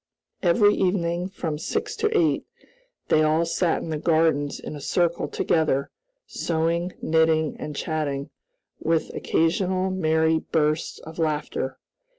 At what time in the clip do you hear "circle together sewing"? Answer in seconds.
4.81-6.93